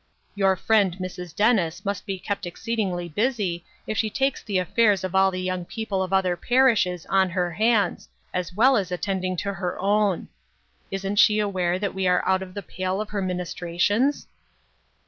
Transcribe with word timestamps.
"Your 0.35 0.55
friend 0.55 0.95
Mrs. 0.97 1.35
Dennis 1.35 1.85
must 1.85 2.07
be 2.07 2.17
kept 2.17 2.47
exceed 2.47 2.79
ingly 2.79 3.13
busy 3.13 3.63
if 3.85 3.99
she 3.99 4.09
takes 4.09 4.41
the 4.41 4.57
affairs 4.57 5.03
of 5.03 5.13
all 5.13 5.29
the 5.29 5.39
young 5.39 5.63
people 5.63 6.01
of 6.01 6.11
other 6.11 6.35
parishes 6.35 7.05
on 7.05 7.29
her 7.29 7.51
hands, 7.51 8.09
as 8.33 8.51
well 8.51 8.77
as 8.77 8.91
attending 8.91 9.37
to 9.37 9.53
her 9.53 9.77
own. 9.79 10.27
Isn't 10.89 11.17
she 11.17 11.37
aware 11.37 11.77
that 11.77 11.93
we 11.93 12.07
are 12.07 12.27
out 12.27 12.41
of 12.41 12.55
the 12.55 12.63
pale 12.63 12.99
of 12.99 13.11
her 13.11 13.21
ministrations 13.21 14.25